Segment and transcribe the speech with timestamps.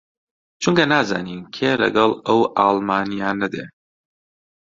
[0.61, 3.65] چونکە نازانین کێ لەگەڵ ئەو ئاڵمانییانە دێ